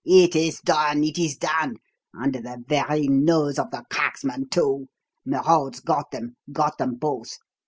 [0.03, 1.03] "It is done!
[1.03, 1.75] It is done!
[2.19, 4.87] Under the very nose of the cracksman, too!
[5.27, 7.37] Merode's got them got them both!